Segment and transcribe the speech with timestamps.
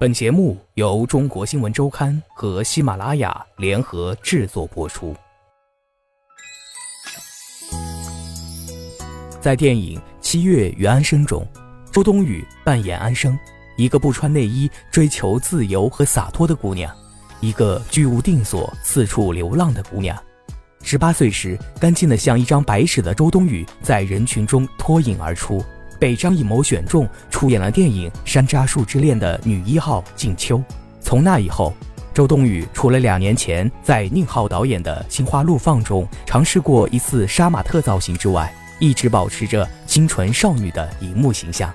[0.00, 5.12] 本节目由中国新闻周刊和喜马拉雅联合制作播出。
[9.40, 11.44] 在电影《七月与安生》中，
[11.90, 13.36] 周冬雨扮演安生，
[13.76, 16.94] 一个不穿内衣、追求自由和洒脱的姑娘，
[17.40, 20.16] 一个居无定所、四处流浪的姑娘。
[20.80, 25.60] 十八岁时，干净的像一张白纸的周冬雨在人群中脱颖而出。
[25.98, 30.62] 被张艺谋选中，出演了电影《山楂树之恋》的女一号静秋。
[31.00, 31.72] 从那以后，
[32.14, 41.72] 周冬雨除了两年前在宁浩导演的《心花怒放》中尝试过一次杀马特造型之外，一直保持着清纯少女的荧幕形象。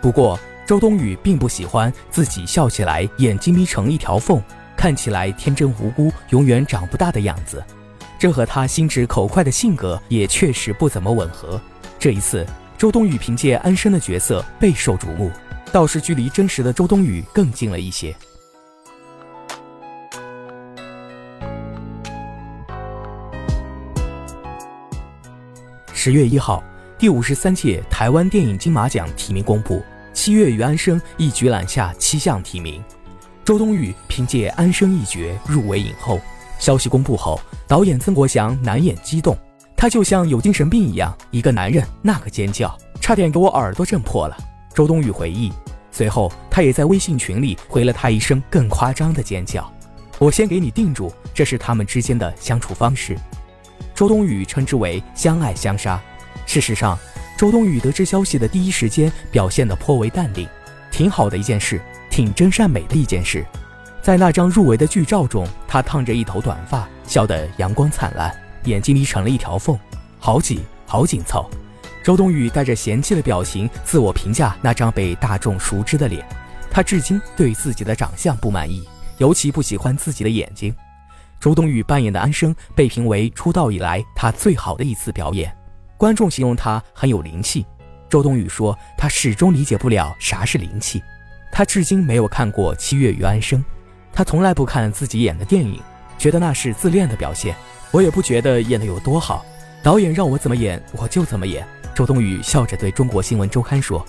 [0.00, 4.40] 不过，周冬雨并不喜欢自己笑起来眼睛眯成一条缝，
[4.76, 7.62] 看起来天真无辜、永远长不大的样子，
[8.18, 11.60] 这和她心直口快的性格也确实不怎么吻合。
[11.98, 12.46] 这一次。
[12.80, 15.30] 周冬雨凭借安生的角色备受瞩目，
[15.70, 18.16] 倒是距离真实的周冬雨更近了一些。
[25.92, 26.64] 十月一号，
[26.98, 29.74] 第五十三届台湾电影金马奖提名公布，
[30.14, 32.82] 《七月与安生》一举揽下七项提名，
[33.44, 36.18] 周冬雨凭借安生一角入围影后。
[36.58, 39.36] 消息公布后，导演曾国祥难掩激动。
[39.80, 44.36] 他就像有精神病一样，一个男人那个尖叫，差点给我耳朵震破了。
[44.74, 45.50] 周冬雨回忆，
[45.90, 49.72] 随后他也在微信群里回了他一声更夸张的尖叫。
[50.18, 53.16] 我先给你定住，这是他们之间的相处方式。
[53.94, 55.98] 周冬雨称之为相爱相杀。
[56.44, 56.98] 事实上，
[57.38, 60.46] 周冬雨得知消息的第一时间表现得颇为淡定，
[60.90, 63.42] 挺好的一件事，挺真善美的一件事。
[64.02, 68.30] 在那张入围的剧照中，她烫着一头短发，笑得阳光灿烂。
[68.64, 69.78] 眼睛眯成了一条缝，
[70.18, 71.48] 好紧，好紧凑。
[72.02, 76.26] 周冬雨带着嫌弃的表情自我评价那张被大众熟知的脸，
[76.70, 78.88] 她至今对自己的长相不满意，
[79.18, 80.74] 尤其不喜欢自己的眼睛。
[81.38, 85.54] 周冬雨扮演的安生被评为出道以来她最好的一次表演，
[85.96, 87.64] 观众形容她很有灵气。
[88.08, 91.02] 周冬雨说她始终理解不了啥是灵气，
[91.52, 93.60] 她至今没有看过《七月与安生》，
[94.12, 95.80] 她从来不看自己演的电影，
[96.20, 97.56] 觉得那是自恋的表现。
[97.90, 99.44] 我也不觉得演的有多好，
[99.82, 101.66] 导演让我怎么演我就怎么演。
[101.94, 104.06] 周冬雨笑着对中国新闻周刊说：“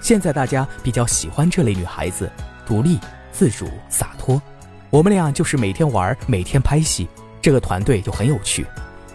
[0.00, 2.30] 现在大家比较喜欢这类女孩子，
[2.66, 2.98] 独立、
[3.32, 4.40] 自主、洒脱。
[4.90, 7.08] 我们俩就是每天玩，每天拍戏，
[7.40, 8.64] 这个团队就很有趣。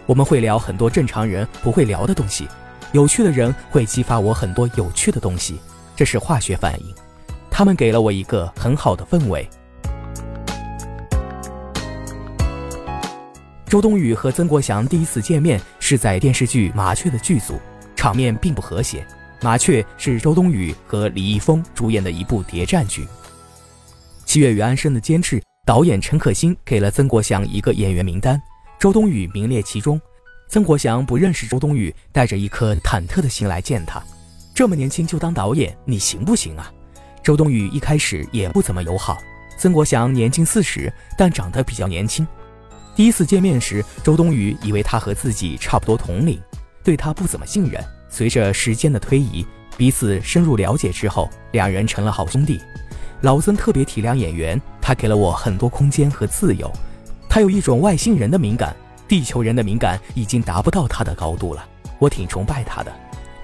[0.06, 2.48] 我们会聊很多正常人不会聊的东西，
[2.90, 5.58] 有趣的人会激发我很多有趣的东西，
[5.94, 6.94] 这是化学反应。
[7.48, 9.48] 他们给了我一个很好的氛围。”
[13.70, 17.56] 周冬雨和曾国祥第一次见面是在电视剧《麻雀》的剧组，
[17.94, 18.98] 场面并不和谐。
[19.44, 23.04] 《麻雀》是周冬雨和李易峰主演的一部谍战剧。
[24.24, 28.42] 《七月与安生》的监制导演陈可辛给了曾国祥一个演员名单，
[28.76, 30.00] 周冬雨名列其中。
[30.48, 34.02] 曾国祥不认识周冬雨，带着一颗忐忑的心来见他。
[34.52, 36.72] 这么年轻就当导演，你行不行啊？
[37.22, 39.16] 周冬雨一开始也不怎么友好。
[39.56, 42.26] 曾国祥年近四十，但长得比较年轻。
[42.96, 46.38] 第一次见面时，周冬雨以为他和自己差不多同龄，
[46.84, 47.82] 对他不怎么信任。
[48.08, 49.46] 随着时间的推移，
[49.76, 52.60] 彼此深入了解之后，两人成了好兄弟。
[53.22, 56.70] 老曾特别体谅演员，他给了我很多空间和自由。
[57.28, 58.74] 他有一种外星人的敏感，
[59.06, 61.64] 地球人的敏感已经达不到他的高度了。
[61.98, 62.92] 我挺崇拜他的。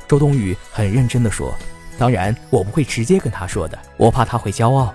[0.08, 1.54] 周冬雨很认真地说
[1.96, 4.92] ：“当然，我不会直接跟他说的，我怕他会骄傲。”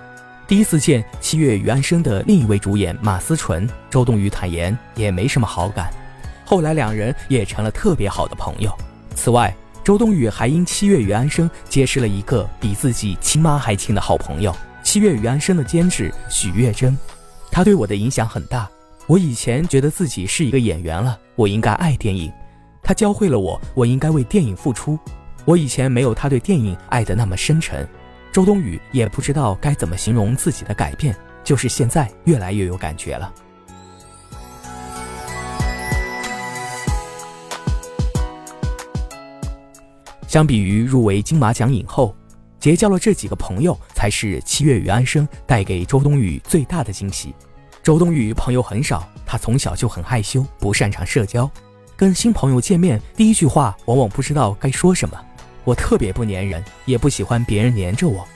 [0.52, 5.90] 第一次见《七月与安生》的另一位主演马思纯，周冬雨坦言也没什么好感。
[6.44, 8.70] 后来两人也成了特别好的朋友。
[9.14, 14.52] 此外，周冬雨还因《七月与安生》结识了一个比自己亲妈还亲的好朋友——
[14.84, 16.94] 《七月与安生》的监制许月珍。
[17.50, 18.68] 他对我的影响很大。
[19.06, 22.30] 我以前觉得自己是一个演员了，我应该爱电影。
[22.82, 24.98] 他教会了我，我应该为电影付出。
[25.46, 27.88] 我以前没有他对电影爱得那么深沉。
[28.32, 31.14] 周冬雨也不知道该怎么形容自己的改变，
[31.44, 33.30] 就是现在越来越有感觉了。
[40.26, 42.16] 相比于入围金马奖影后，
[42.58, 47.34] 结交了这几个朋友才是《七月与安生》带给周冬雨最大的惊喜。
[47.82, 51.50] 周冬雨朋友很少，她从小就很害羞，不擅长社交，
[51.94, 55.22] 跟新朋友见面第一句话往往不知道该说什么。
[55.64, 58.26] 我特别不粘人，也不喜欢别人粘着我。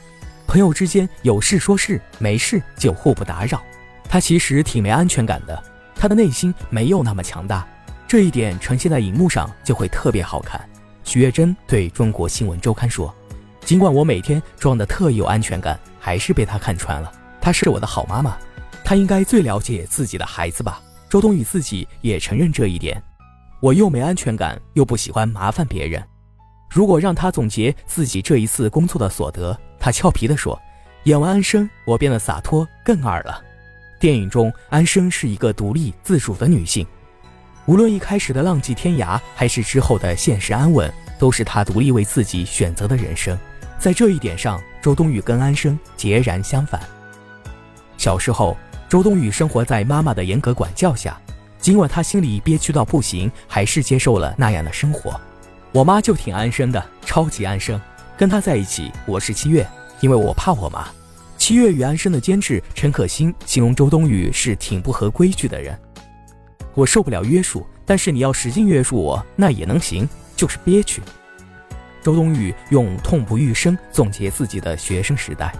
[0.46, 3.61] 朋友之间有事说事，没事就互不打扰。
[4.08, 5.62] 他其实挺没安全感的，
[5.94, 7.67] 他的内心没有那么强大，
[8.06, 10.61] 这一点呈现在荧幕上就会特别好看。
[11.02, 13.12] 许月珍对中国新闻周刊说
[13.64, 17.12] ：“尽管我每天装的特有安全感，还是被他看穿了。
[17.40, 18.37] 她是我的好妈妈，
[18.84, 20.81] 她应该最了解自己的孩子吧？
[21.08, 23.00] 周冬雨自己也承认这一点。
[23.61, 26.02] 我又没安全感，又不喜欢麻烦别人。
[26.69, 30.61] 如果让他总结自己这一次工作的所得，他俏皮地说
[31.05, 33.43] ：“演完安生，我变得洒脱更二了。”
[33.99, 36.87] 电影中，安生是一个独立自主的女性，
[37.65, 43.39] 无论一开始的浪迹天涯，还是之后的现实安稳，都是她独立为自己选择的人生。
[43.79, 46.81] 在这一点上，周冬雨跟安生截然相反。
[47.97, 48.57] 小时候，
[48.89, 51.19] 周冬雨生活在妈妈的严格管教下。
[51.59, 55.19] 尽管她心里憋屈到不行，还是接受了那样的生活。
[55.76, 57.78] 我妈就挺安生的，超级安生。
[58.17, 59.69] 跟她在一起，我是七月，
[60.00, 60.88] 因为我怕我妈。
[61.37, 65.78] 七月与安生的监制陈可辛形容周冬雨是挺不合规矩的人。
[66.73, 71.02] 我受不了约束，但是你要使劲约束我，那也能行，就是憋屈。
[72.02, 75.55] 周冬雨用痛不欲生总结自己的学生时代，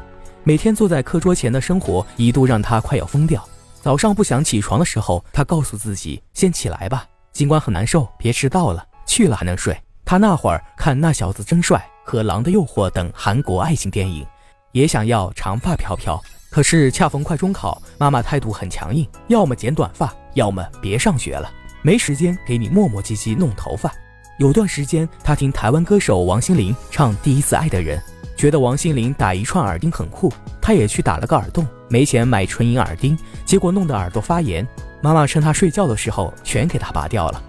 [0.45, 3.47] 每天坐在课桌前的生活一度让她快要疯掉。
[3.83, 9.77] 早上不想起床的时候，他告诉自己先起来吧，尽管很难受，别迟到了，去了还能睡。
[10.07, 11.77] 他那会儿看《那小子真帅》
[12.09, 14.25] 和《狼的诱惑》等韩国爱情电影，
[14.71, 16.23] 也想要长发飘飘。
[16.49, 21.51] 可是恰逢快中考，妈妈态度很强硬，要么剪短发，要么别上学了，
[21.83, 23.93] 没时间给你磨磨唧唧弄头发。
[24.39, 27.99] 有段时间，他听台湾歌手王心凌唱《第一次爱的人》。
[28.37, 30.33] 觉得王心凌打一串耳钉很酷，
[30.63, 31.67] 他也去打了个耳洞。
[31.89, 34.65] 没钱买纯银耳钉，结果弄得耳朵发炎。
[35.03, 37.43] 妈妈趁他睡觉的时候全给他拔掉了。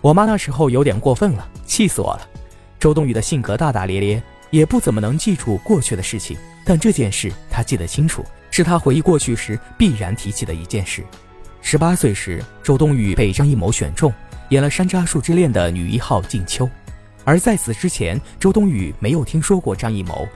[0.00, 2.28] 我妈那时候有点过分了，气死我了。
[2.78, 11.04] 周冬雨的性格大大咧咧，也不怎么能记住过去的事情，但这件事她记得清楚，是她回忆过去时必然提起的一件事。
[11.60, 14.12] 十八岁时，周冬雨被张艺谋选中。
[14.48, 16.68] 演了《山楂树之恋》的女一号静秋，
[17.22, 20.26] 而在此之前，周冬雨没有听说过张艺谋，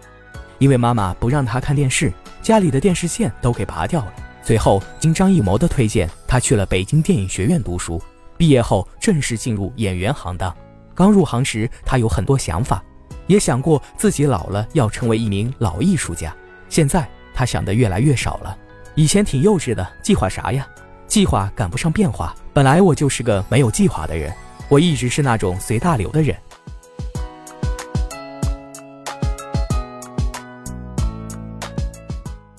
[0.59, 4.13] 因为妈妈不让她看电视，家里的电视线都给拔掉了。
[4.41, 8.01] 随后，经张艺谋的推荐，她去了北京电影学院读书，
[8.37, 10.55] 毕业后正式进入演员行当。
[10.95, 12.83] 刚入行时，他有很多想法，
[13.27, 16.35] 也想过自己老了要成为一名老艺术家。
[16.69, 18.57] 现在，他想的越来越少了，
[18.95, 20.67] 以前挺幼稚的，计划啥呀？
[21.07, 24.33] 计划赶不上变化，本来我就是个没有计划的人，
[24.69, 26.37] 我一直是那种随大流的人。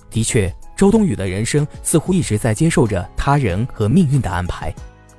[0.10, 4.74] 的确，周冬雨的人生似乎一直在接受着他人和命运的安排，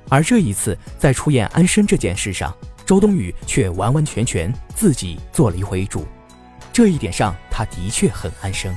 [0.09, 2.53] 而这一次在出演安生这件事上，
[2.85, 6.05] 周冬雨却完完全全自己做了一回主，
[6.71, 8.73] 这一点上，她的确很安生。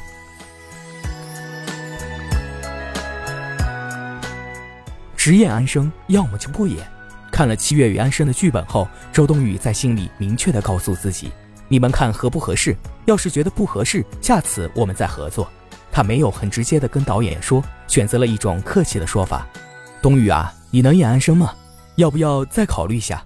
[5.17, 6.79] 只演安生，要么就不演。
[7.31, 11.31] 看了七月与安生的剧本后，周冬雨在心里明确的告诉自己
[11.69, 12.75] ：“你们看合不合适？
[13.05, 15.49] 要是觉得不合适，下次我们再合作。”
[15.93, 19.47] 他没有很直接的跟导演说，选择了一种客气的说法
[20.01, 21.55] ：“冬雨啊，你能演安生吗？
[21.97, 23.25] 要不要再考虑一下？”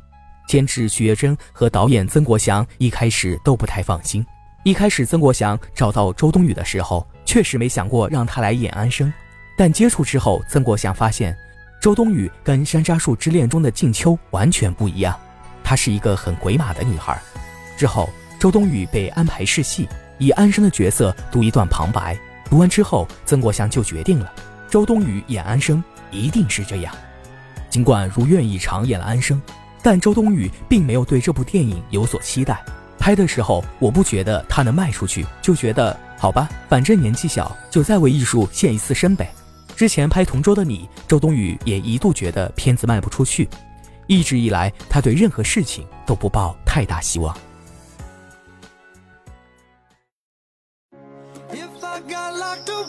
[0.48, 4.24] 监制徐月珍和导演曾国祥一开始都不太放心。
[4.62, 9.12] 一开始曾国祥找到周冬雨的时候，确实没想过让她来演安生，
[9.56, 11.36] 但接触之后，曾国祥发现。
[11.80, 15.18] 周冬雨跟《山楂树之恋》中的静秋完全不一样，
[15.62, 17.20] 她是一个很鬼马的女孩。
[17.76, 18.08] 之后，
[18.38, 19.86] 周冬雨被安排试戏，
[20.18, 22.18] 以安生的角色读一段旁白。
[22.48, 24.32] 读完之后，曾国祥就决定了，
[24.70, 26.94] 周冬雨演安生一定是这样。
[27.74, 29.42] 尽管如愿以偿演了安生，
[29.82, 32.64] 但周冬雨并没有对这部电影有所期待。
[33.00, 39.28] 拍的时候，我不觉得她能卖出去，就觉得好吧，反正年纪小，就再为艺术献一次身呗。
[39.74, 43.48] 之前拍《同桌的你》，周冬雨也一度觉得片子卖不出去，
[44.06, 47.36] 一直以来，她对任何事情都不抱太大希望。